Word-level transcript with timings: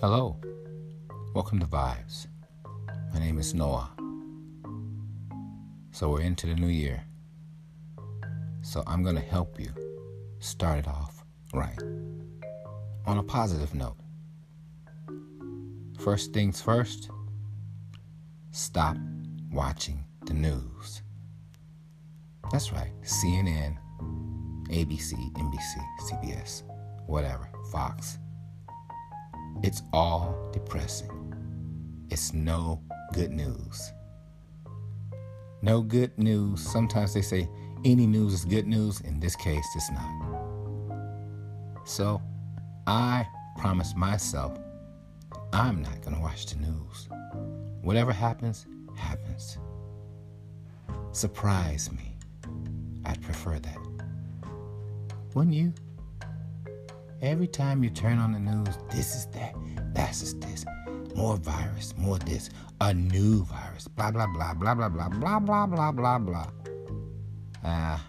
Hello, 0.00 0.34
welcome 1.34 1.60
to 1.60 1.66
Vibes. 1.66 2.26
My 3.12 3.20
name 3.20 3.38
is 3.38 3.52
Noah. 3.52 3.90
So 5.90 6.08
we're 6.08 6.22
into 6.22 6.46
the 6.46 6.54
new 6.54 6.68
year. 6.68 7.04
So 8.62 8.82
I'm 8.86 9.02
going 9.02 9.16
to 9.16 9.20
help 9.20 9.60
you 9.60 9.68
start 10.38 10.78
it 10.78 10.88
off 10.88 11.22
right. 11.52 11.78
On 13.04 13.18
a 13.18 13.22
positive 13.22 13.74
note. 13.74 13.98
First 15.98 16.32
things 16.32 16.62
first, 16.62 17.10
stop 18.52 18.96
watching 19.52 20.02
the 20.24 20.32
news. 20.32 21.02
That's 22.50 22.72
right, 22.72 22.92
CNN, 23.02 23.76
ABC, 24.70 25.12
NBC, 25.34 25.84
CBS, 26.08 26.62
whatever, 27.06 27.50
Fox. 27.70 28.16
It's 29.62 29.82
all 29.92 30.50
depressing. 30.52 31.34
It's 32.10 32.32
no 32.32 32.82
good 33.12 33.30
news. 33.30 33.92
No 35.62 35.82
good 35.82 36.16
news. 36.18 36.60
Sometimes 36.60 37.12
they 37.12 37.22
say 37.22 37.48
any 37.84 38.06
news 38.06 38.32
is 38.32 38.44
good 38.44 38.66
news. 38.66 39.00
In 39.02 39.20
this 39.20 39.36
case, 39.36 39.66
it's 39.76 39.90
not. 39.90 41.00
So 41.84 42.22
I 42.86 43.26
promise 43.58 43.94
myself 43.94 44.58
I'm 45.52 45.82
not 45.82 46.00
going 46.00 46.14
to 46.14 46.22
watch 46.22 46.46
the 46.46 46.56
news. 46.56 47.08
Whatever 47.82 48.12
happens, 48.12 48.66
happens. 48.96 49.58
Surprise 51.12 51.90
me. 51.92 52.16
I'd 53.04 53.20
prefer 53.20 53.58
that. 53.58 53.78
Wouldn't 55.34 55.54
you? 55.54 55.74
Every 57.22 57.46
time 57.46 57.84
you 57.84 57.90
turn 57.90 58.18
on 58.18 58.32
the 58.32 58.38
news, 58.38 58.78
this 58.90 59.14
is 59.14 59.26
that, 59.26 59.54
that's 59.92 60.22
is 60.22 60.38
this. 60.40 60.64
More 61.14 61.36
virus, 61.36 61.92
more 61.98 62.18
this, 62.18 62.48
a 62.80 62.94
new 62.94 63.44
virus, 63.44 63.86
blah, 63.88 64.10
blah, 64.10 64.26
blah, 64.26 64.54
blah, 64.54 64.74
blah, 64.74 64.88
blah, 64.88 65.08
blah, 65.10 65.38
blah, 65.38 65.66
blah, 65.66 65.92
blah, 65.92 66.18
blah. 66.18 66.46
Ah. 67.62 68.02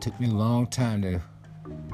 Took 0.00 0.18
me 0.18 0.28
a 0.28 0.32
long 0.32 0.66
time 0.66 1.02
to 1.02 1.20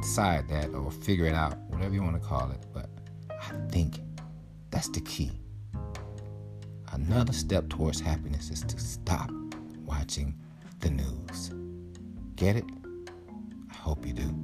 decide 0.01 0.49
that 0.51 0.73
or 0.73 0.93
figure 0.93 1.27
it 1.27 1.35
out, 1.35 1.59
whatever 1.71 1.93
you 1.93 2.03
want 2.03 2.23
to 2.23 2.29
call 2.29 2.53
it, 2.53 2.65
but 2.73 2.89
I 3.31 3.53
think 3.71 3.99
that's 4.71 4.89
the 4.91 5.01
key. 5.01 5.33
Another 6.93 7.33
step 7.33 7.69
towards 7.69 7.99
happiness 7.99 8.51
is 8.51 8.63
to 8.63 8.79
stop 8.79 9.29
watching 9.85 10.37
the 10.79 10.91
news. 10.91 11.51
Get 12.37 12.55
it? 12.55 12.65
I 13.73 13.75
hope 13.75 14.07
you 14.07 14.13
do. 14.13 14.44